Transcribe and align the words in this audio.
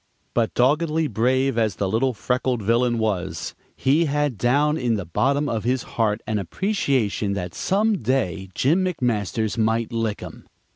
But 0.33 0.55
doggedly 0.55 1.07
brave 1.07 1.59
as 1.59 1.75
the 1.75 1.87
little 1.87 2.15
freckled 2.15 2.63
villain 2.63 2.97
was, 2.97 3.53
he 3.75 4.05
had 4.05 4.35
down 4.35 4.75
in 4.75 4.95
the 4.95 5.05
bottom 5.05 5.47
of 5.47 5.63
his 5.63 5.83
heart 5.83 6.21
an 6.25 6.39
appreciation 6.39 7.33
that 7.33 7.53
some 7.53 7.99
day 8.01 8.49
Jim 8.55 8.83
McMasters 8.83 9.59
might 9.59 9.91
lick 9.93 10.21
him. 10.21 10.47